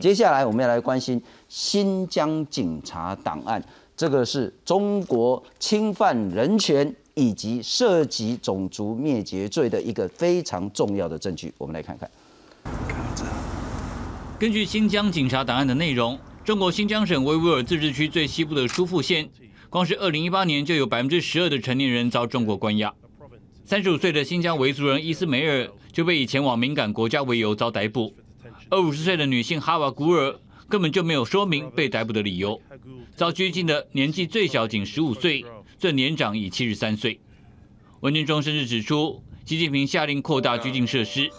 [0.00, 3.62] 接下来我们要来关心新疆警察档案，
[3.96, 11.52] 这个是中国侵犯人权以及涉及种族灭绝罪的一个非常重要的证据。
[11.58, 12.10] 我们来看看。
[14.38, 19.28] 根据新疆警察档案的内容，中国新疆省维吾尔自治区最西部的疏附县，
[19.68, 22.94] 光是2018年就有百分之十二的成年人遭中国关押。
[23.64, 28.14] 三十五岁的新疆维族人伊斯梅尔就被以前往敏感国家为由遭逮捕，
[28.70, 30.38] 而五十岁的女性哈瓦古尔
[30.68, 32.60] 根本就没有说明被逮捕的理由，
[33.16, 35.44] 遭拘禁的年纪最小仅十五岁，
[35.78, 37.20] 最年长已七十三岁。
[38.00, 41.30] 文件中甚至指出，习近平下令扩大拘禁设施，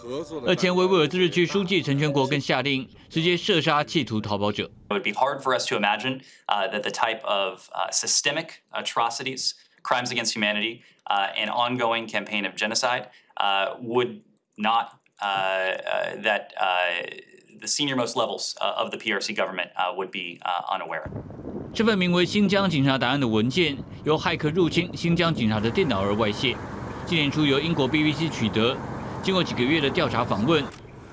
[0.46, 4.70] 而前维吾尔自治区书记陈全国更下令直接射杀企图逃跑者。
[4.88, 10.34] It would be hard for us to imagine that the type of systemic atrocities, crimes against
[10.34, 10.82] humanity.
[11.10, 14.20] Uh, an ongoing campaign of genocide uh, would
[14.56, 16.48] not that
[17.60, 20.38] the senior most levels of the PRC government would be
[20.72, 21.04] unaware.
[21.72, 26.56] 这份名为《新疆警察档案》的文件，由骇客入侵新疆警察的电脑而外泄。
[27.06, 28.76] 今年初由英国 BBC 取得，
[29.22, 30.64] 经过几个月的调查访问，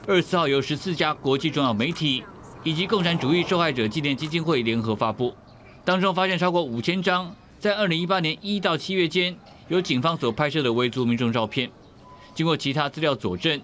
[0.08, 2.24] 二十四号由十四家国际重要媒体
[2.64, 5.36] 以及共产主义受害者纪念基金会联合发布，
[5.86, 9.38] 当中发现超过五千张在二零一八年一到七月间。
[9.70, 11.70] 由警方所拍摄的维族民众照片，
[12.34, 13.60] 经过其他资料佐证，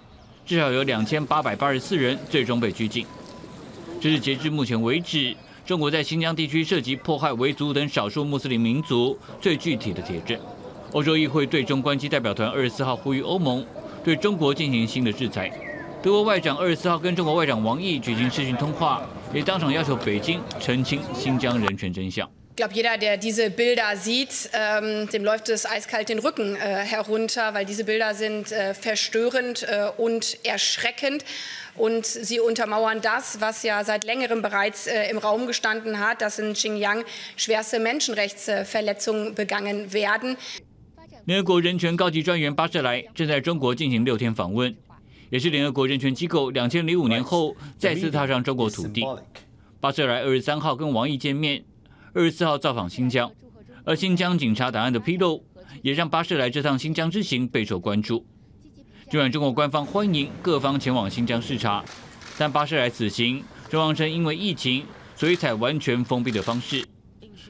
[0.46, 3.06] 至少有两千八百八十四人最终被拘禁。
[4.02, 10.38] 这是截至目前为止，中国在新疆地区涉及迫害维族等少数穆斯林民族最具体的铁证。
[10.92, 13.66] 欧洲议会对中关系代表团二十四号呼吁欧盟
[14.04, 15.52] 对中国进行新的制裁。
[16.02, 19.02] 德国外长二十四号跟中国外长王毅举行视讯通话，
[19.34, 22.30] 也当场要求北京澄清新疆人权真相。
[22.53, 27.55] Ich glaube, jeder, der diese Bilder sieht, ähm, dem läuft es eiskalt den Rücken äh, herunter,
[27.55, 31.25] weil diese Bilder sind äh, verstörend äh, und erschreckend.
[31.77, 36.41] Und sie untermauern das, was ja seit längerem bereits äh, im Raum gestanden hat, dass
[36.41, 37.05] in Xinjiang
[37.37, 40.37] schwerste Menschenrechtsverletzungen begangen werden.
[41.27, 44.75] 联合国人权高级专员巴舍莱正在中国进行六天访问，
[45.31, 49.06] 也是联合国人权机构两千零五年后再次踏上中国土地。
[49.78, 51.62] 巴舍莱二十三号跟王毅见面。
[52.16, 53.31] 二十四号造访新疆，
[53.84, 55.44] 而新疆警察档案的披露，
[55.81, 58.24] 也让巴士来这趟新疆之行备受关注。
[59.09, 61.84] 尽管中国官方欢迎各方前往新疆视察，
[62.38, 64.85] 但巴士来此行，中央称因为疫情，
[65.16, 66.85] 所以采完全封闭的方式。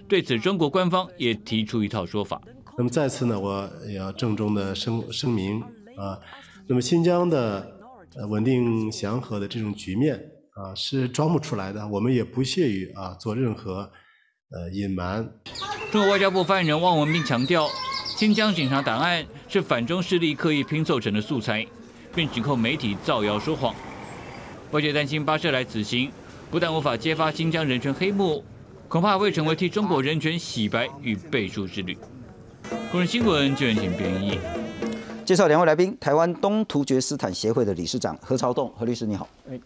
[0.07, 2.41] 对此，中国官方也提出一套说法。
[2.78, 5.59] 那么再次呢，我也要郑重的声声明
[5.97, 6.18] 啊，
[6.68, 7.69] 那么新疆的
[8.29, 10.16] 稳定祥和的这种局面
[10.53, 11.85] 啊，是装不出来的。
[11.85, 13.91] 我们也不屑于啊做任何。
[14.53, 15.28] 呃，隐瞒。
[15.91, 17.68] 中国外交部发言人汪文斌强调，
[18.16, 21.66] 新疆警察档案是反中势力刻意拼凑成的素材，
[22.14, 23.74] 并指控媒体造谣说谎。
[24.72, 26.12] 外界担心巴舍莱此行
[26.52, 28.44] 不但无法揭发新疆人权黑幕，
[28.88, 31.97] 恐怕会成为替中国人权洗白与背书之旅。
[32.91, 34.40] 工人新闻就请编译。
[35.25, 39.28] 介绍两位来宾：台湾东突厥斯坦协会的理事长何朝栋，何律师你好。
[39.50, 39.59] 哎，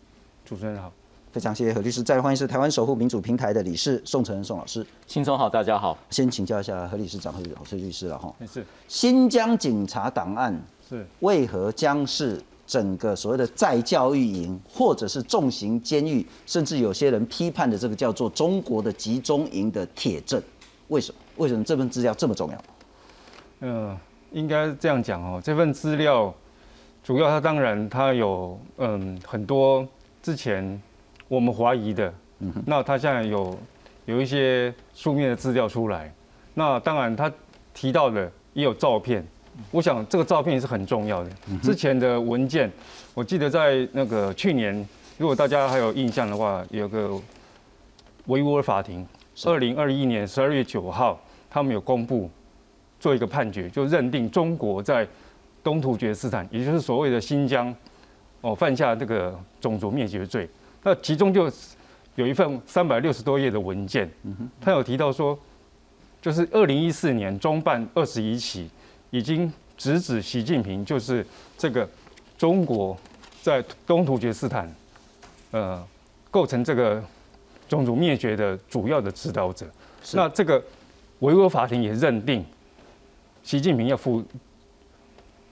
[0.45, 0.93] 主持人好。
[1.31, 4.85] 非常谢谢何律师，再来欢迎是台湾守护民主平台的理事宋承恩宋老师。
[5.05, 5.95] 轻松好，大家好。
[6.09, 7.39] 先请教一下何理事长和
[7.69, 8.33] 何律师了哈。
[8.51, 8.65] 是。
[8.87, 20.41] 新疆警察档案是为何将是整个所谓的再教育营，或者是重型监狱，甚至有些人批判的这个叫做中国的集中营的铁证？
[20.87, 21.19] 为什么？
[21.35, 22.63] 为什么这份资料这么重要？
[23.59, 23.97] 嗯，
[24.31, 25.41] 应该这样讲哦。
[25.43, 26.33] 这份资料
[27.03, 29.85] 主要它当然它有嗯很多
[30.23, 30.81] 之前。
[31.27, 32.13] 我们怀疑的，
[32.65, 33.57] 那他现在有
[34.05, 36.13] 有一些书面的资料出来，
[36.53, 37.31] 那当然他
[37.73, 39.25] 提到的也有照片，
[39.71, 41.29] 我想这个照片也是很重要的。
[41.61, 42.71] 之前的文件，
[43.13, 44.87] 我记得在那个去年，
[45.17, 47.19] 如果大家还有印象的话，有个
[48.27, 49.05] 维吾尔法庭，
[49.45, 52.29] 二零二一年十二月九号，他们有公布
[52.99, 55.07] 做一个判决，就认定中国在
[55.63, 57.73] 东突厥斯坦，也就是所谓的新疆，
[58.41, 60.49] 哦犯下这个种族灭绝罪。
[60.87, 61.51] 那其中就
[62.15, 64.09] 有一份三百六十多页的文件，
[64.61, 65.37] 他有提到说，
[66.21, 68.69] 就是二零一四年中办二十一起，
[69.09, 71.85] 已经直指习近平就是这个
[72.37, 72.97] 中国
[73.41, 74.73] 在东突厥斯坦，
[75.51, 75.85] 呃，
[76.31, 77.03] 构成这个
[77.67, 79.67] 种族灭绝的主要的指导者。
[80.13, 80.63] 那这个
[81.19, 82.45] 维吾尔法庭也认定，
[83.43, 84.23] 习近平要负。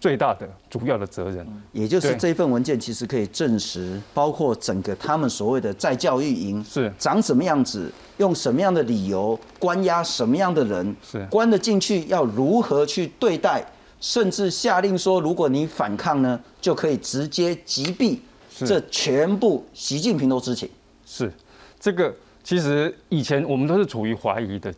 [0.06, 6.94] 最大的主要的责任，也就是这份文件其实可以证实，包括整个他们所谓的在教育营是。
[7.00, 11.26] 长什么样子，用什么样的理由关押什么样的人，是。
[11.26, 13.66] 关了进去要如何去对待，
[14.00, 18.20] 甚至下令说，如果你反抗呢，就可以直接击毙。
[18.60, 20.70] 这全部习近平都知情。
[21.04, 21.34] 是，
[21.80, 22.14] 这个
[22.44, 24.72] 其实以前我们都是处于怀疑的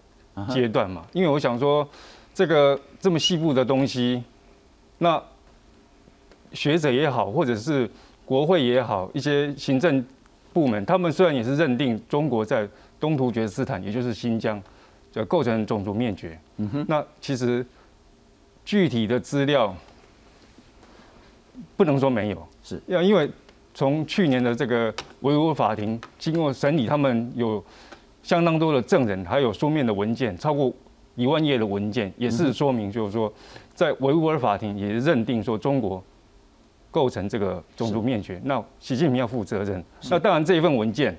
[0.50, 1.86] 阶段嘛，因为我想说，
[2.34, 4.24] 这个这么细部的东西，
[5.00, 5.22] 那
[6.54, 7.90] 学者也好，或者是
[8.26, 10.04] 国会也好，一些行政
[10.54, 12.68] 部门，他们虽然也是认定中国在
[13.00, 14.62] 东突厥斯坦，也就是新疆，
[15.12, 16.40] 就构成种族灭绝。
[16.58, 17.66] 嗯哼，那其实
[18.66, 19.76] 具体的资料
[21.76, 22.82] 不能说没有，是。
[22.88, 23.30] 要因为
[23.74, 27.64] 从去年的这个维吾尔法庭经过审理，他们有
[28.24, 30.74] 相当多的证人，还有书面的文件，超过
[31.16, 33.32] 一万页的文件，也是说明就是说，
[33.78, 36.04] 在维吾尔法庭也认定说中国
[36.90, 39.84] 构成这个种族灭绝，那习近平要负责任。
[40.10, 41.16] 那当然这一份文件，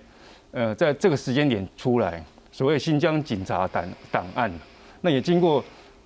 [0.51, 4.53] 呃，在这个时间点出来，所谓新疆警察档档案，
[5.03, 5.65] 那也经过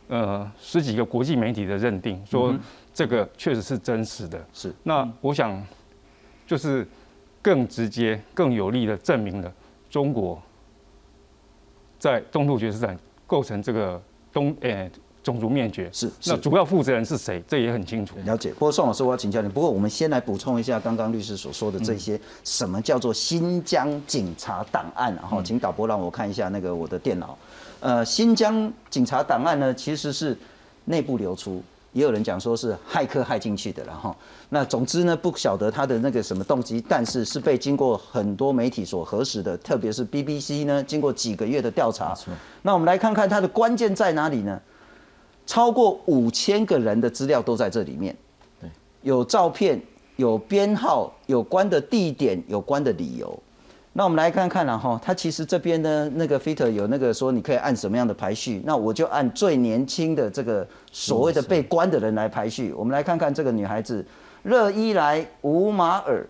[0.08, 2.54] 呃十几个国际媒体的认定，说
[2.92, 4.38] 这个确实是真实的。
[4.52, 5.66] 是那我想，
[6.46, 6.86] 就是
[7.40, 9.50] 更直接、更有力的证明了
[9.88, 10.38] 中国
[11.98, 12.94] 在东突厥斯坦
[13.26, 13.98] 构成这个
[14.30, 14.90] 东诶、
[15.22, 15.88] 种族灭绝。
[15.92, 17.42] 是是那主要负责人是谁？
[17.46, 18.16] 这也很清楚。
[18.24, 18.50] 了解。
[18.52, 19.48] 不过宋老师，我要请教你。
[19.48, 25.14] 不过我们先来补充一下刚刚律师所说的这些，什么叫做新疆警察档案？
[25.14, 27.38] 然后请导播让我看一下那个我的电脑。
[27.80, 30.36] 呃，新疆警察档案呢，其实是
[30.84, 34.14] 内部流出，也有人讲说是骇客骇进去的，然后
[34.50, 42.16] 那总之呢，不晓得他的那个什么动机，但是是被经过很多媒体所核实的，特别是 BBC 呢，经过几个月的调查。
[42.62, 44.60] 那我们来看看它的关键在哪里呢？
[45.46, 48.16] 超过五千个人的资料都在这里面，
[49.02, 49.80] 有照片、
[50.16, 53.38] 有编号、有关的地点、有关的理由。
[53.94, 62.72] 那我们来看看了哈，它其实这边呢，那个 Fitter 有那个说你可以按什么样的排序，那我就按最年轻的这个所谓的被关的人来排序。
[62.72, 64.02] 我们来看看这个女孩子
[64.42, 66.26] 热依莱吴马尔，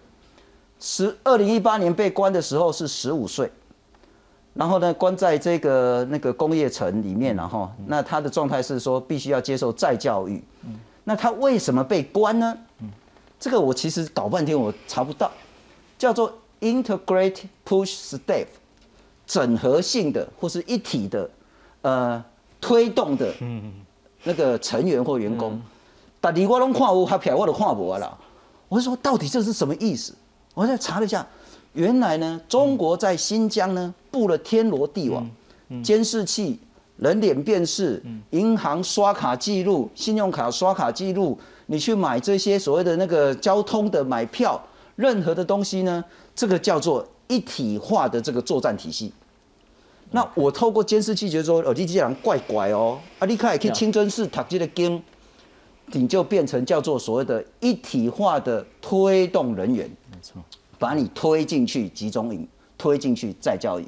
[0.81, 3.49] 十二零一八年被关的时候是十五岁。
[4.55, 10.43] 然后呢，关在这个那个工业城里面然后那他的状态是说必须要接受再教育。
[11.05, 12.57] 那他为什么被关呢？
[13.41, 15.31] 这个我其实搞半天我查不到，
[15.99, 18.47] 叫做 integrate push staff，
[19.27, 21.31] 整合性的或是一体的，
[21.81, 22.23] 呃，
[22.61, 23.33] 推动的，
[24.23, 25.61] 那个成员或员工。
[26.21, 28.17] 但你我拢看有，他票我都看无啦。
[28.69, 30.15] 我就说到底这是什么意思？
[30.53, 31.27] 我在查了一下。
[31.75, 35.29] 原来呢，中国在新疆呢布了天罗地网，
[35.83, 36.59] 监视器、
[36.97, 44.61] 人脸辨识、银行刷卡记录、信用卡刷卡记录，你去买这些所谓的那个交通的买票，
[44.97, 46.05] 任何的东西呢，
[46.35, 49.13] 这个叫做一体化的这个作战体系。
[50.11, 55.03] 那我透过监视器觉得说，哦，你这人怪怪哦，啊，你可以去清真寺读这个经，
[55.87, 59.91] 你就变成叫做所谓的一体化的推动人员。
[60.11, 60.43] 没错。
[60.83, 62.45] 把你推进去集中营，
[62.77, 63.87] 推进去再教育，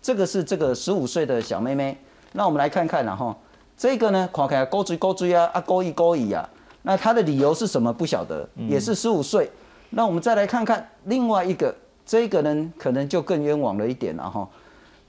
[0.00, 1.94] 这个是这个十五岁的小妹妹。
[2.32, 3.36] 那我们来看看，然后
[3.76, 6.48] 这个呢，看勾追勾追啊，啊勾一勾一啊。
[6.80, 7.92] 那她的理由是什么？
[7.92, 9.50] 不晓得，也是十五岁。
[9.90, 11.74] 那我们再来看看另外一个，
[12.06, 14.48] 这个呢可能就更冤枉了一点了哈。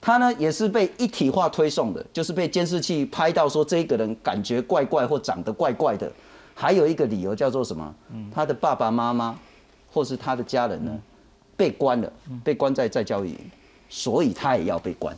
[0.01, 6.11] 他呢也是被一体化推送的，就是被监视器拍到说这个人感觉怪怪或长得怪怪的。
[6.53, 7.95] 还有一个理由叫做什么？
[8.33, 9.39] 他的爸爸妈妈。
[9.95, 10.91] 或是他的家人呢，
[11.55, 12.11] 被关了，
[12.43, 13.39] 被关在在教育营，
[13.87, 15.15] 所以他也要被关。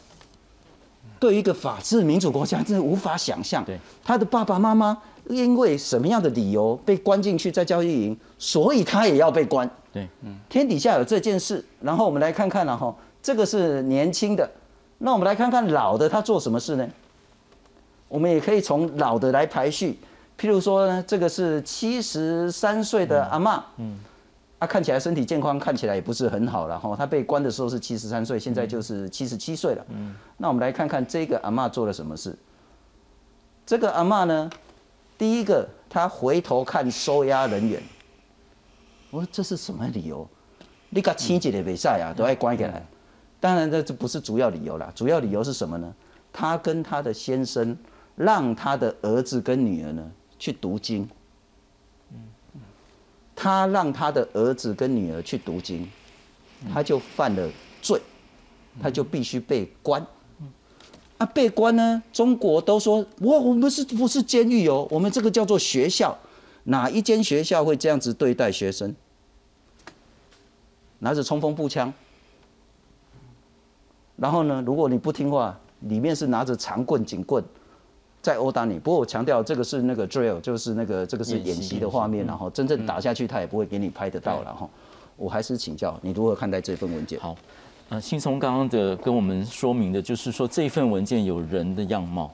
[1.20, 3.66] 对于一个法治民主国家，真的无法想象。
[3.66, 4.96] 对，他的爸爸妈妈
[5.30, 9.68] 因为什么样的理由被关进去在教育营，所以他也要被关。
[9.92, 11.66] 对，嗯，天底下有这件事。
[11.82, 14.48] 然后我们来看看了哈，这个是年轻的，
[15.00, 16.88] 那我们来看看老的他做什么事呢？
[18.08, 19.98] 我们也可以从老的来排序，
[20.40, 23.98] 譬如说呢，这个是七十三岁的阿妈，嗯。
[24.60, 26.96] 他看起来身体健康，看起来也不是很好了哈。
[26.96, 29.86] 他被关的时候是七十三岁，现在就是七十七岁了。
[29.90, 32.36] 嗯，那我们来看看这个阿妈做了什么事。
[33.66, 34.50] 这个阿妈呢，
[35.18, 37.82] 第一个，他回头看收押人员。
[39.12, 40.28] 我说这是什么理由？
[40.90, 42.84] 你个亲戚的比赛啊，都要关起来。
[43.40, 44.92] 当然，这这不是主要理由啦。
[44.96, 45.94] 主要理由是什么呢？
[46.34, 47.78] 他跟他的先生
[48.16, 51.08] 让他的儿子跟女儿呢去读经。
[53.40, 55.88] 他让他的儿子跟女儿去读经，
[56.74, 57.48] 他就犯了
[57.84, 58.02] 罪，
[58.82, 60.04] 他就必须被关。
[61.20, 62.02] 啊，被关呢？
[62.12, 64.88] 中国都说，我我们是不是监狱哦？
[64.90, 66.18] 我们这个叫做学校。
[66.64, 68.96] 哪一间学校会这样子对待学生？
[71.00, 71.94] 拿着冲锋步枪，
[74.16, 77.44] 然后呢，如果你不听话，里面是拿着长棍、警棍。
[78.28, 84.70] 在殴打你，不过我强调这个是那个 drill，就是那个这个是演习的画面，然后真正打下去他也不会给你拍得到了哈。
[85.16, 87.18] 我还是请教你如何看待这份文件？
[87.22, 87.34] 好，
[87.88, 92.30] 呃，信松刚刚的跟我们说明的，就是说这份文件有人的样貌，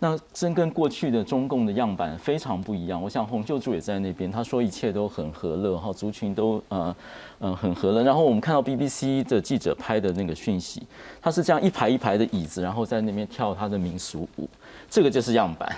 [0.00, 3.00] 那真跟过去的中共的样板非常不一样。
[3.00, 6.96] 我想洪秀柱也在那边，他说一切都很和乐哈，族群都呃
[7.38, 8.02] 呃很和乐。
[8.02, 10.82] 然后我们看到 BBC 的记者拍的那个讯息，
[11.20, 14.48] 他是这样一排一排的椅子，然后在那边跳他的民俗舞，
[14.92, 15.74] 这个就是样板。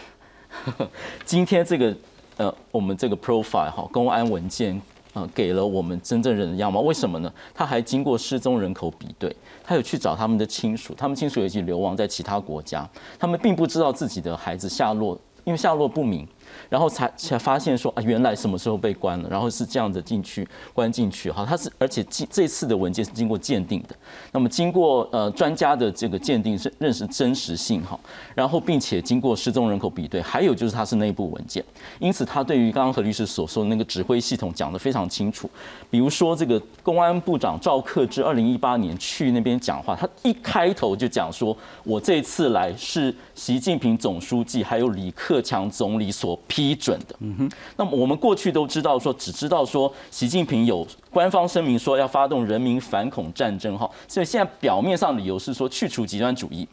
[1.25, 1.97] 今天这个
[2.37, 4.83] 呃，我们这个 profile 哈，公安文件。
[5.13, 7.33] 呃，给了我们真正人的样貌，为什么呢？
[7.55, 12.85] 他还经过失踪人口比对，他有去找他们的亲属，他们亲属已经流亡在其他国家，
[13.17, 16.27] 他们并不知道自己的孩子下落，因为下落不明。
[16.69, 23.95] 然后才才发现说啊，原来什么时候被关了，然后是这样子进去关进去哈，他是而且这这次的文件是经过鉴定的，
[24.33, 27.99] 那么经过呃专家的这个鉴定是认识真实性哈，
[28.35, 31.65] 然后并且经过失踪人口比对，还有就是它是内部文件，
[31.99, 35.49] 因此他对于刚刚何律师所说的那个指挥系统讲得非常清楚，
[35.91, 46.39] 比如说这个公安部长赵克志二零一八年去那边讲话，他一开头就讲说，我这次来是习近平总书记还有李克强总理所。
[46.47, 47.51] 批准的，嗯哼。
[47.77, 56.67] 那么我们过去都知道说，只知道说习近平有官方声明说要发动人民反恐战争哈，所以现在表面上理由是说去除极端主义。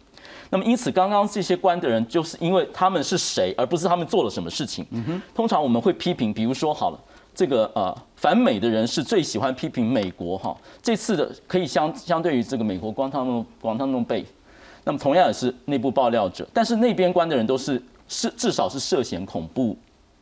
[0.50, 4.86] 那么因此，刚刚这些官的人就是因为他们是谁，而不是他们做了什么事情。
[4.92, 5.22] 嗯哼。
[5.34, 7.00] 通常我们会批评，比如说好了，
[7.34, 10.56] 这个呃反美的人是最喜欢批评美国哈。
[10.82, 14.26] 这次的可以相相对于这个美国光他们广他们被，
[14.84, 17.82] 那么同样也是内部爆料者，但是那边关的人都是。
[18.12, 19.78] 是至少是涉嫌恐怖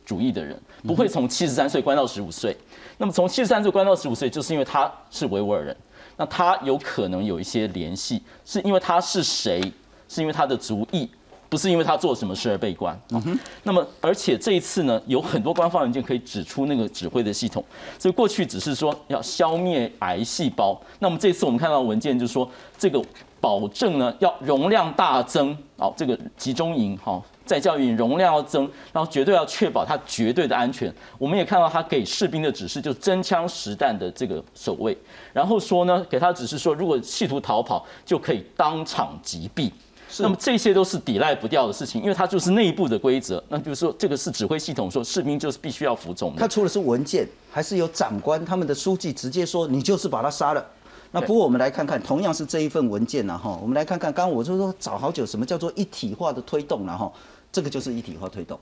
[0.06, 2.56] 主义的人，不会从七十三岁关到十五岁。
[3.00, 5.76] 那么从七十三岁关到十五岁，就是因为他是维吾尔人，
[6.16, 9.60] 那他有可能有一些联系，是因为他是谁？
[10.08, 11.10] 是因为他的族裔，
[11.50, 13.00] 不是因为他做什么事而被关。
[13.12, 13.40] 嗯哼。
[13.64, 17.64] 那么而且这一次呢，有很多官方文件可以指出那个指挥的系统。
[17.98, 23.04] 所以过去只是说要消灭癌细胞，那么这次我们看到文件就是说这个
[23.40, 27.22] 保证呢要容量大增，哦，这个集中营哈。
[27.50, 30.94] 在教育容量要增，然后绝对要确保它绝对的安全。
[31.18, 34.96] 我们也看到他给士兵的指示，就真枪实弹的这个守卫。
[35.34, 39.72] 然后说呢，给他指示说，如果企图逃跑，就可以当场击毙。
[40.20, 43.44] 那么这些都是抵赖不掉的事情，因为它就是内部的规则。
[43.50, 46.36] 那就是说，这个是指挥系统说，士兵就是必须要服从。
[46.36, 50.64] 他除了是文件，还是有长官他们的书记直接说，你就是把他杀了。
[51.12, 57.12] 那不过我们来看看，同样是这一份文件呢，哈，我们来看看，刚刚我就说找好久，什么叫做一体化的推动了哈。
[57.52, 58.60] 这个就是一体化推动，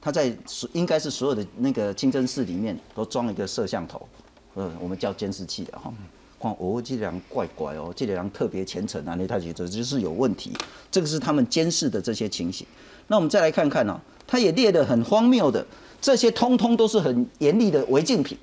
[0.00, 4.06] 它在所应该是所有的那个清真寺里面都装一个摄像头，
[4.54, 5.92] 呃，我们叫监视器的哈。
[6.38, 10.50] 况哦，这两怪怪哦，这两特别虔诚啊，那他觉得就是有问题。
[10.90, 12.66] 这个是他们监视的这些情形。
[13.08, 15.62] 那我们再来看看呢，他也列的很荒谬的，
[16.00, 18.38] 这些通通都是很严厉的违禁品。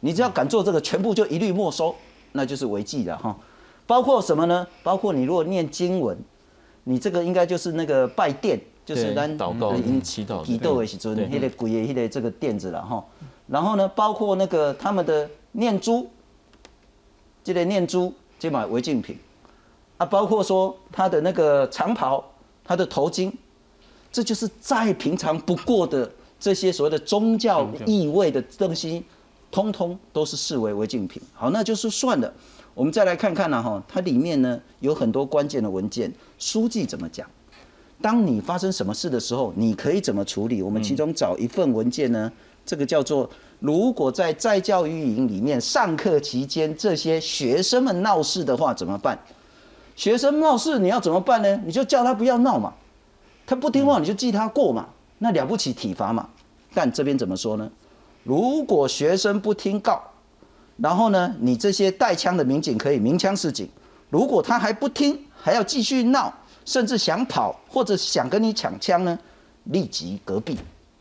[0.00, 1.94] 你只要敢做这个，全部就一律没收，
[2.32, 3.38] 那就是违纪的哈。
[3.86, 4.66] 包括什么呢？
[4.82, 6.16] 包括你如果念经文，
[6.84, 8.58] 你这个应该就是那个拜殿。
[8.86, 13.04] 就是咱祷告、祈祷、祈祷的时阵，迄个鬼的迄个这个垫子了哈。
[13.48, 16.08] 然后呢，包括那个他们的念珠，
[17.42, 19.18] 这个念珠这买违禁品
[19.98, 22.24] 啊，包括说他的那个长袍、
[22.64, 23.32] 他的头巾，
[24.12, 29.02] 这就是再平常不过的这些所谓的宗教意味的东西，
[29.50, 31.20] 通通都是视为违禁品。
[31.34, 32.32] 好，那就是算了。
[32.72, 37.28] 我们再来看看呢哈，它里面呢有很多关键的文件，书记怎么讲？
[38.00, 40.62] 当你发生什么事的时候，你可以怎么处理？
[40.62, 42.30] 我们其中找一份文件呢？
[42.64, 43.28] 这个叫做：
[43.60, 49.18] 如果在在教育营里面上课期间，这些学生们闹事的话怎么办？
[49.94, 51.60] 学生闹事你要怎么办呢？
[51.64, 52.74] 你就叫他不要闹嘛，
[53.46, 54.88] 他不听话你就记他过嘛，
[55.18, 56.28] 那了不起体罚嘛。
[56.74, 57.70] 但这边怎么说呢？
[58.24, 60.02] 如果学生不听告，
[60.76, 63.66] 然后呢，你这些带枪的民警可以鸣枪示警。
[64.10, 66.34] 如果他还不听，还要继续闹。
[66.66, 69.18] 甚至想跑或者想跟你抢枪呢，
[69.64, 70.58] 立即隔壁。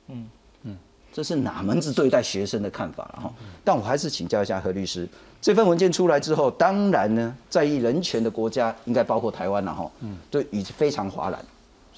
[0.07, 0.29] 嗯
[0.61, 0.77] 嗯，
[1.11, 3.33] 这是哪门子对待学生的看法了哈？
[3.63, 5.09] 但我还是请教一下何律师，
[5.41, 9.91] 这份文件出来之后，当然呢，在意人权的国家应该包括台湾了哈。
[10.01, 11.45] 嗯，对，已经非常哗然。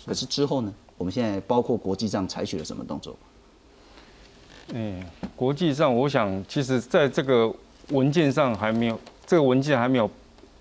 [0.05, 3.15] 可是之后呢，我们现在包括国际上采取了什么动作？
[4.73, 5.03] 嗯，
[5.35, 7.53] 国际上，我想其实在这个
[7.89, 10.09] 文件上还没有，这个文件还没有。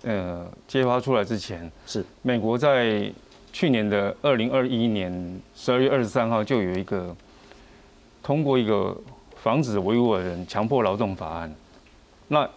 [0.03, 3.11] 呃，揭发出来之前，是美国在
[3.51, 7.15] 去年的二零二一年十二月二十三号就有一个
[8.21, 8.95] 通过一个
[9.41, 11.53] 防止维吾尔人强迫劳动法案。
[12.27, 12.47] 那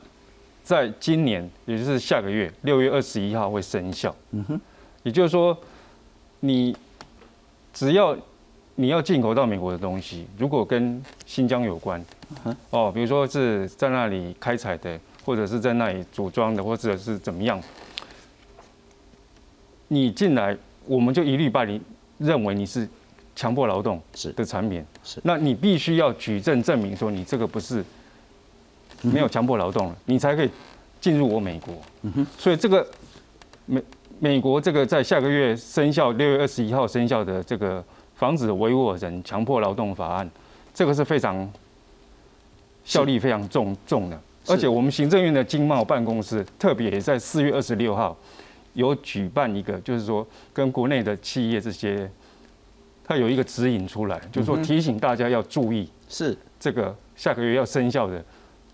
[0.62, 4.14] 在今年，也就是下个月六月二十一号会生效。
[4.32, 4.60] 嗯哼，
[5.02, 5.56] 也就是说，
[6.40, 6.76] 你
[7.72, 8.16] 只要
[8.74, 12.04] 你要进口到美国的东西，如果跟新疆有关，
[12.68, 15.00] 哦，比如说是在那里开采的。
[15.30, 17.62] 或者是在那里组装的，或者是怎么样，
[19.86, 20.56] 你进来，
[20.86, 21.80] 我们就一律把你
[22.18, 22.88] 认为你是
[23.36, 27.84] 强迫劳动是的产品，是那你必须要举证证明说你这个不是
[29.02, 30.50] 没有强迫劳动了，你才可以
[31.00, 31.76] 进入我美国。
[32.36, 32.84] 所以这个
[33.66, 33.80] 美
[34.18, 37.84] 美国这个在下个月生效，六月二十一号生效的这个
[38.16, 40.28] 防止维吾尔人强迫劳动法案，
[40.74, 41.48] 这个是非常
[42.82, 44.20] 效力非常重重的。
[44.46, 48.16] 而且我们行政院的经贸办公室特别也在四月二十六号
[48.74, 52.10] 有举办一个，就是说跟国内的企业这些，
[53.04, 56.36] 它有一个指引出来，就是说提醒大家要注意是。
[56.58, 58.22] 这个下个月要生效的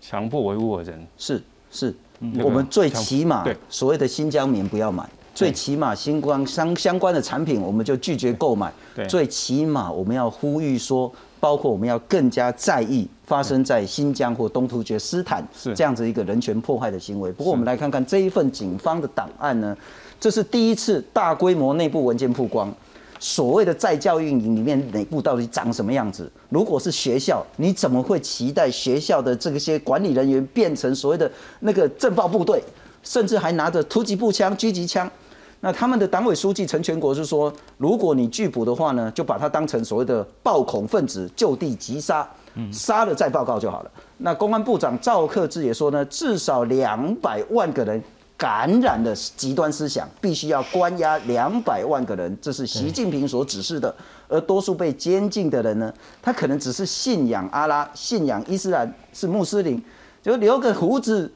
[0.01, 1.07] 强迫维吾尔人。
[1.17, 1.95] 是是，
[2.43, 8.73] 我们最起码所谓的新疆棉不要买，最起码新冠相相关的产品我们就拒绝购买。
[8.93, 9.07] 对。
[9.07, 11.09] 最起码我们要呼吁说，
[11.39, 17.31] 包括我们要更加在意发生在新疆或东突厥斯坦这样子一个人权破坏的行为。
[17.31, 19.75] 不过我们来看看这一份警方的档案呢，
[20.19, 22.73] 这是第一次大规模内部文件曝光。
[23.19, 26.31] 所谓的在教运营里面内部到底长什么样子？
[26.49, 32.61] 如果是学校，你怎么会期待学校的这些管理人员变成所谓的那个政报部队，
[33.01, 35.09] 甚至还拿着突击步枪、狙击枪？
[35.59, 42.27] 那他们的党委书记陈全国是说，如果你拒捕的话呢，就把他当成所谓的暴恐分子，就地击杀，
[42.71, 43.91] 杀了再报告就好了。
[44.17, 48.01] 那公安部长赵克志也说呢，至少两百万个人
[48.37, 53.93] 感染了极端思想，必须要关押两百万个人，这是习近平所指示的。
[54.29, 59.83] 而多数被监禁的人呢，他可能只是信仰阿拉、信仰伊斯兰，是穆斯林，
[60.21, 61.31] 就留个胡子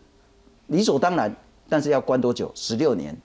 [0.67, 1.35] 理所当然，
[1.67, 2.51] 但是要关多久？
[2.53, 3.17] 十六年。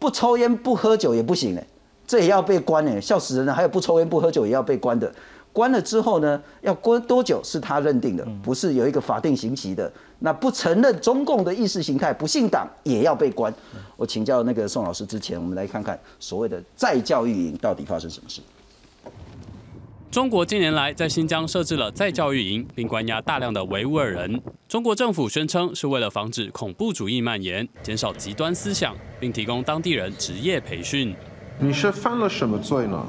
[0.00, 1.64] 不抽烟不喝酒也不行哎，
[2.06, 3.54] 这也要被关哎，笑死人了。
[3.54, 5.12] 还有不抽烟不喝酒也要被关的，
[5.52, 9.92] 关了之后呢，要关多久是他认定的，不是有一个法定刑期的。
[10.20, 13.52] 那不承认中共的意识形态，不信党也要被关。
[13.96, 18.40] 我请教那个宋老师之前，我们来看看所谓的再教育营到底发生什么事。
[20.10, 24.42] 中国近年来在新疆设置了再教育营，并关押大量的维吾尔人。
[24.68, 31.14] 中国政府宣称是为了防止恐怖主义蔓延，减少极端思想，并提供当地人职业培训。
[31.60, 33.06] 你是犯了什么罪呢？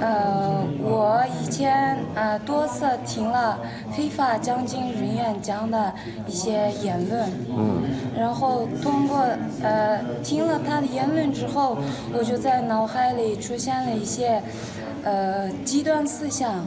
[0.00, 3.60] 呃，我以前呃多次听了
[3.94, 5.94] 非法将军人员讲的
[6.26, 7.82] 一些言论，嗯，
[8.16, 9.18] 然后通过
[9.62, 11.78] 呃听了他的言论之后，
[12.12, 14.42] 我就在脑海里出现了一些
[15.08, 16.66] 呃极端思想，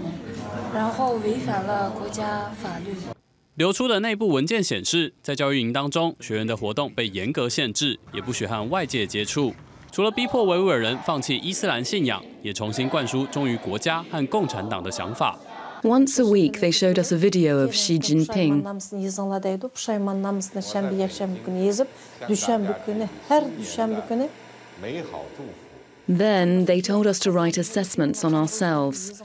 [0.74, 2.96] 然后违反了国家法律。
[3.54, 9.54] 流出的内部文件显示，在教育营当中，学员的活动被严格限制，也不许和外界接触。
[9.92, 15.38] 除了逼迫维吾尔人放弃伊斯兰信仰，也重新灌输忠于国家和共产党的想法。
[15.84, 18.64] Once a week, they showed us a video of Xi Jinping.
[26.09, 26.67] Namısını yazanlar deydi.
[26.67, 26.67] Puşayman namısını şembe yakşembe günü yazıp düşembe günü her düşembe günü 美好祝福。
[26.67, 29.23] Then they told us to write assessments on ourselves.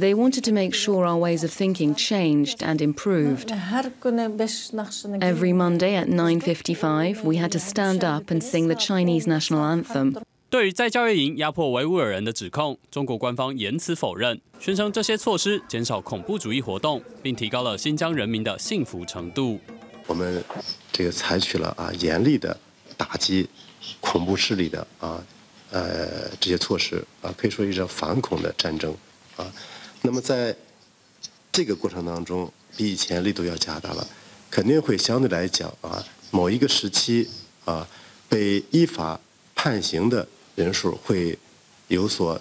[0.00, 3.50] They wanted to make sure our ways of thinking changed and improved.
[3.50, 8.68] her günü beş nakşını Every Monday at 9:55, we had to stand up and sing
[8.68, 10.14] the Chinese national anthem.
[10.50, 19.60] 对于在教育营压迫维吾尔人的指控，中国官方严词否认，宣称这些措施减少恐怖主义活动，并提高了新疆人民的幸福程度。
[20.08, 20.42] 我们
[20.92, 22.56] 这个采取了啊严厉的
[22.96, 23.48] 打击
[24.00, 25.22] 恐怖势力的啊
[25.71, 28.95] 呃这些措施啊，可以说一场反恐的战争
[29.35, 29.51] 啊。
[30.03, 30.55] 那么在
[31.51, 34.07] 这个过程当中，比以前力度要加大了，
[34.49, 37.27] 肯定会相对来讲啊，某一个时期
[37.65, 37.87] 啊
[38.29, 39.19] 被依法
[39.55, 41.37] 判刑的人数会
[41.87, 42.39] 有所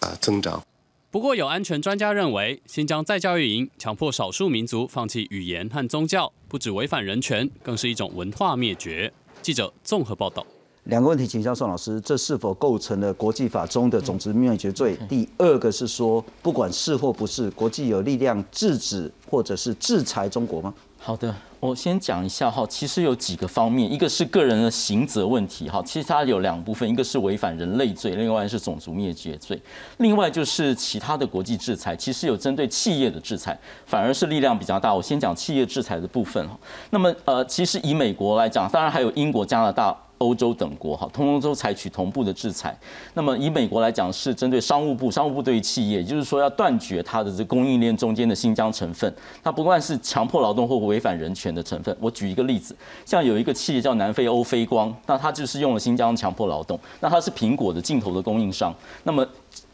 [0.00, 0.64] 啊增长。
[1.10, 9.10] 不过，有安全专家认为，新疆再教育营强迫少数民族放弃语言和宗教，不止违反人权，更是一种文化灭绝。
[9.40, 10.46] 记者综合报道。
[10.88, 14.96] 两个问题，请教宋老师，这是否构成了国际法中的种族灭绝罪？
[15.06, 20.72] 第二个是说，不管是或不是，国际有力量制止或者是制裁中国吗？
[20.98, 29.60] 好的，我先讲一下哈，其实有几个方面，一个是个人的刑责问题哈，其实它有两部分，一个是违反人类罪，另外是种族灭绝罪，
[29.98, 34.94] 另外就是其他的国际制裁，其实有针对企业的制裁，反而是力量比较大。
[34.94, 39.94] 我先讲企业制裁的部分哈，那么呃，其实以美国来讲，当然还有英国、加拿大。
[40.18, 42.76] 欧洲等国哈，通通都采取同步的制裁。
[43.14, 49.12] 那么以美国来讲，是针对商务部，商务部对于企业，也就是说要断绝它的这供应链中间的新疆成分。
[49.42, 51.96] 它不管是强迫劳动或违反人权的成分。
[52.00, 56.78] 我举一个例子，像有一个企业叫南非欧菲光，那它就是用了新疆强迫劳动。
[57.00, 58.74] 那它是苹果的镜头的供应商。
[59.04, 59.26] 那么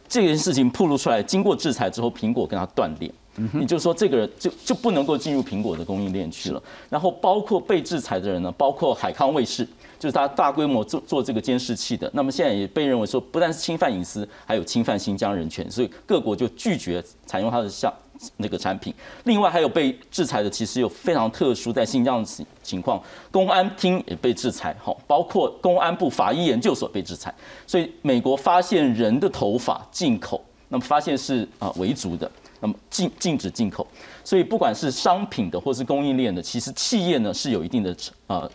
[0.06, 3.10] 这件事情暴露出来，经过制裁之后，苹果跟它断联。
[3.54, 6.62] 也就是说，这个人就就不能够进入苹果的供应链去了。
[6.88, 9.66] 然后包括被制裁的人呢，包括海康卫视，
[9.98, 12.08] 就是他大规模做做这个监视器的。
[12.14, 17.92] 那么现在也被认为说，不但是侵犯隐私，还有侵犯新疆人权，所以各国就拒绝采用他的像
[18.36, 18.94] 那个产品。
[19.24, 27.34] 另外还有被制裁的，其实有非常特殊在新疆的情情况，公安厅也被制裁，哈，包括公安部法医研究所被制裁。
[27.66, 32.30] 所以美国发现人的头发进口，那么发现是啊维族的。
[32.60, 33.86] 那么禁禁止进口，
[34.24, 37.94] 所以不管是商品的或是供应链的，其实企业呢是有一定的
[38.26, 38.50] 呃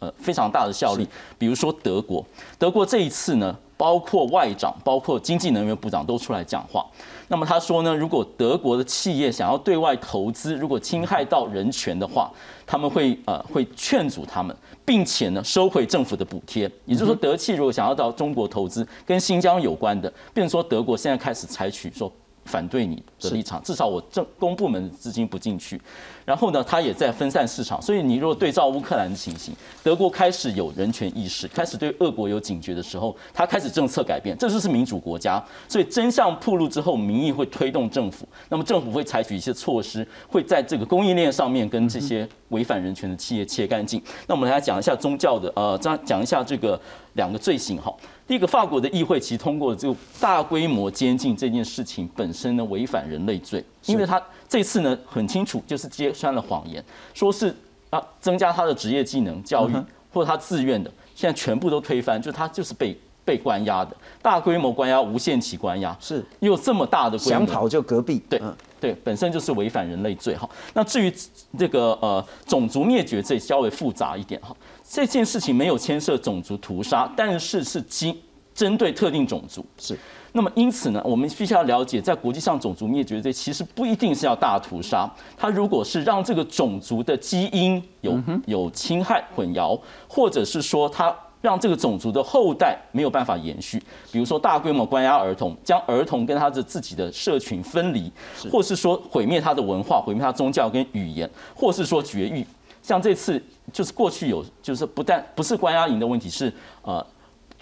[0.00, 1.08] 呃非常大的效力。
[1.38, 2.24] 比如说德国，
[2.58, 6.84] 德国这一次呢，包括外长、包括经济能源部长都出来讲话。
[7.28, 12.30] 那么他说呢，如果德国的企业想要对外投资，如果侵害到人权的话，
[12.66, 16.70] 他们会呃会劝阻他们，并且呢收回政府的补贴。
[16.84, 22.12] 也就是说，德企如果想要到中国投资，跟新疆有关的，变成说德国现在开始采取说。
[22.44, 25.80] 反对你的立场，至少我政公部门资金不进去，
[26.24, 27.80] 然后呢，他也在分散市场。
[27.80, 35.42] 所以你如果对照乌克兰的情形，德国开始有人权意识，开始对俄国有警觉的时候，他开始政策改变，这就是民主国家。
[35.68, 44.02] 所以真相暴露之后，民意会推动政府，那么政府会采取一些措施，会在这个供应链上面跟这些违反人权的企业切干净。
[44.26, 46.80] 那我们来讲一下宗教的，呃，讲讲一下这个
[47.14, 47.94] 两个罪行哈。
[48.26, 56.82] 第一个，法国的议会其实通过这个大规模监禁这件事情本身呢违反人类罪，因为他这次呢很清楚就是揭穿了谎言，
[57.12, 57.54] 说是
[57.90, 59.74] 啊增加他的职业技能教育
[60.10, 66.24] 或者他自愿的，现在全部都推翻，就是他就是被被关押的，大规模关押、无限期关押，是。
[66.40, 68.40] 又这么大的规模，想跑就隔壁，对
[68.80, 70.48] 对，本身就是违反人类罪哈。
[70.74, 71.12] 那至于
[71.58, 74.54] 这个呃种族灭绝罪稍微复杂一点哈。
[74.86, 78.22] 这件事情没有牵涉种族屠杀，但是是基
[78.54, 79.64] 针对特定种族。
[79.78, 79.98] 是。
[80.36, 93.78] 那么因此呢，我们必须要了解，在国际上种族灭绝罪其实不一定是要大屠杀，它如果是让这个种族的基因有有侵害混淆，或者是说它让这个种族的后代没有办法延续，
[94.10, 98.10] 比如说大规模关押儿童，将儿童跟他的自己的社群分离，
[98.50, 102.42] 或是说毁灭他的文化、毁灭他宗教跟语言，或是说绝育。
[102.82, 103.38] 像这次
[103.70, 107.06] 就是过去有，就是不但不是关押营的问题，是呃，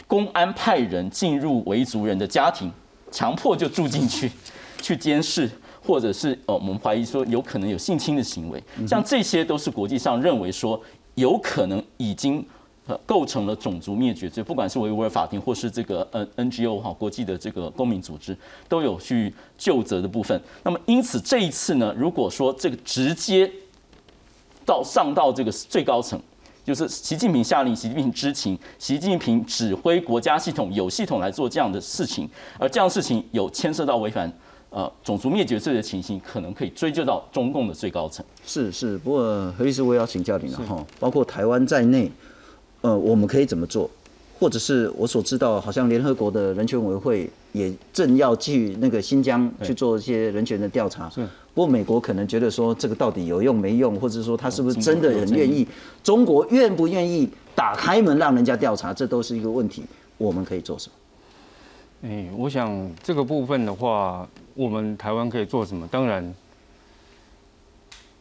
[0.06, 2.70] 公安派人进入维族人的家庭，
[3.10, 4.30] 强迫就住进去，
[4.80, 5.50] 去监视，
[5.84, 10.80] 或者是呃，我们怀疑说有可能有性侵的行为，像这些都是国际上认为说
[11.16, 12.46] 有可能已经
[12.86, 18.36] 呃构成了种族灭绝罪，不管是维吾尔法庭或是这个呃 NGO 哈国际的这个公民组织
[18.68, 20.40] 都有去就责的部分。
[20.62, 23.50] 那么因此这一次呢，如果说这个直接
[24.64, 26.20] 到上到这个最高层，
[26.64, 34.32] 就是习近平下令，习近平知情，习近平指挥国家系统有系统来做这样的事情，而这样事情有牵涉到违反
[34.70, 38.24] 呃种族灭绝罪的情形，可能可以追究到中共的最高层。
[38.46, 42.08] 是是，不过何律师我也要请教您了哈，包括台湾在内，
[42.82, 43.90] 呃，我们可以怎么做？
[44.38, 51.08] 或者是我所知道，好像联合国的人权委员会也正要去那个新疆去做一些人权的调查。
[51.54, 55.66] 不过美国可能觉得说这个到底有用没用，或者说他是不是真的很愿意？
[56.02, 59.84] 中国愿不愿意打开门让人家调查，这都是一个问题。
[60.18, 62.08] 我们可以做什么？
[62.08, 65.86] 哎，我想这个部分的话，我们台湾可以做什么？
[65.86, 66.34] 当然，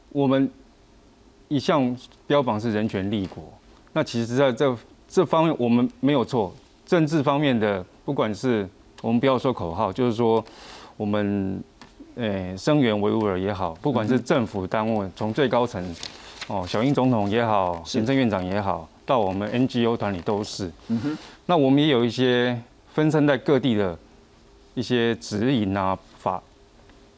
[0.10, 0.48] 我们
[1.48, 1.98] 一向
[2.28, 3.44] 标榜是人权立国，
[3.94, 4.76] 那其实在这。
[5.14, 8.66] 这方面我们没有错，政治方面的，不管是
[9.02, 10.42] 我们不要说口号，就是说
[10.96, 11.62] 我们
[12.16, 15.84] 诶声援维吾尔也好，不管是政府单位，从最高层
[16.48, 20.72] 哦，小英总统也好，行政院长也好，到我们 NGO 团里都是。
[20.88, 21.18] 嗯哼。
[21.46, 22.58] 那我们也有一些
[22.94, 24.00] 分散在各地的
[24.76, 26.42] 一些指引啊、法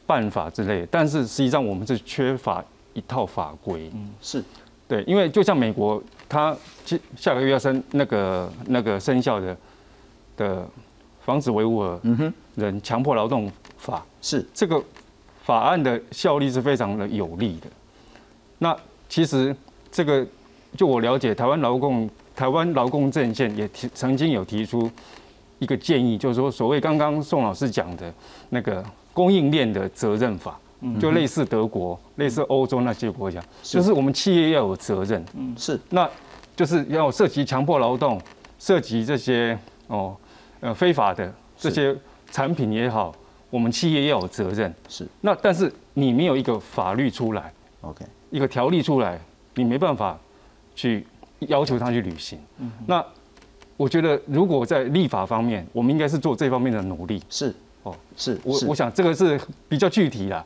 [0.04, 3.88] 办法之类，但是实际上我们是缺乏一套法规。
[3.94, 4.42] 嗯，是。
[4.86, 6.00] 对，因为就像美国，
[6.34, 9.56] 它下下个月要生那个那个生效的
[10.36, 10.68] 的
[11.24, 12.00] 防止维吾尔
[12.56, 14.82] 人强迫劳动法，是这个
[15.44, 17.68] 法案的效力是非常的有利的。
[18.58, 18.76] 那
[19.08, 19.54] 其实
[19.92, 20.26] 这个
[20.76, 24.90] 就我了解，台湾劳工台湾劳工阵线也提曾经有提出
[25.60, 28.12] 一个建议，就是说所谓刚刚宋老师讲的
[28.48, 30.58] 那个供应链的责任法。
[31.00, 35.24] 就类似德国、类似欧洲那些国家，就是我们企业要有责任。
[35.34, 36.08] 嗯，是，那
[36.54, 38.20] 就是要涉及强迫劳动、
[38.58, 40.14] 涉及这些哦
[40.60, 41.96] 呃非法的这些
[42.30, 43.14] 产品也好，
[43.50, 44.72] 我们企业要有责任。
[44.88, 49.18] 是，那但是你没有一个法律出来，OK，一个条例出来，
[49.54, 50.18] 你没办法
[50.74, 51.06] 去
[51.40, 52.38] 要求他去履行。
[52.58, 53.04] 嗯，那
[53.76, 57.22] 我觉得如果在立法方面，我们应该是做这方面的努力。
[57.30, 60.44] 是，哦，是我我想这个是比较具体的。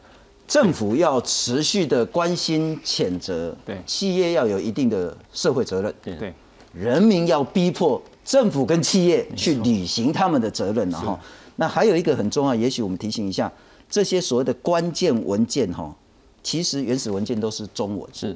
[0.48, 3.78] 政府要持续的关心谴责，对。
[3.86, 6.16] 企业要有一定的社会责任，对。
[6.16, 6.34] 对，
[6.72, 11.20] 人民要逼迫政府跟企业去履行他们的责任了哈。
[11.56, 13.52] 那还有一个很重要，也许我们提醒一下，
[13.90, 15.94] 这些所谓的关键文件哈，
[16.42, 18.34] 其实原始文件都是中文，是。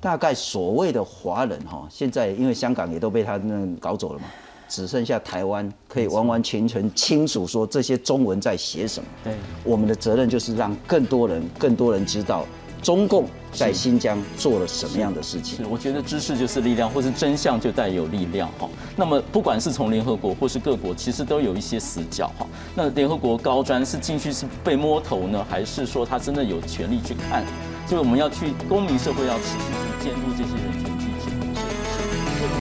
[0.00, 4.24] 大概所谓的华人哈，现在因为香港也都被他那搞走了嘛，
[4.68, 9.08] 只剩下台湾可以完完全全清楚说这些中文在写什么。
[9.24, 12.44] 对，我们的责任就是让更多人、更多人知道
[12.82, 15.56] 中共在新疆做了什么样的事情。
[15.58, 18.68] 是，我觉得知识就是力量，或是真相就带有力量哈。
[18.94, 22.46] 那么不管是从联合国或是各国，其实都有一些死角哈。
[22.74, 27.44] 那联合国高专是进去是被摸头呢，还是说他真的有权利去看？
[27.88, 29.58] 所以我们要去公民社会要持续
[30.00, 30.95] 去监督这些人权。